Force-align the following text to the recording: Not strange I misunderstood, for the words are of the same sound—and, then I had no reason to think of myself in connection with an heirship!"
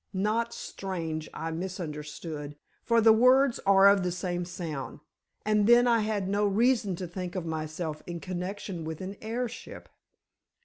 Not 0.13 0.51
strange 0.51 1.29
I 1.31 1.51
misunderstood, 1.51 2.55
for 2.83 3.01
the 3.01 3.13
words 3.13 3.59
are 3.67 3.87
of 3.87 4.01
the 4.01 4.11
same 4.11 4.45
sound—and, 4.45 5.67
then 5.67 5.85
I 5.85 5.99
had 5.99 6.27
no 6.27 6.47
reason 6.47 6.95
to 6.95 7.05
think 7.07 7.35
of 7.35 7.45
myself 7.45 8.01
in 8.07 8.19
connection 8.19 8.83
with 8.83 8.99
an 9.01 9.15
heirship!" 9.21 9.89